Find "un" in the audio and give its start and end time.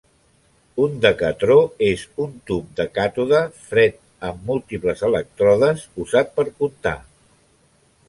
0.85-0.95, 2.25-2.33